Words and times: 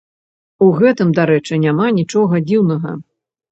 У 0.67 0.69
гэтым, 0.79 1.11
дарэчы, 1.19 1.61
няма 1.67 1.93
нічога 2.01 2.43
дзіўнага. 2.49 2.99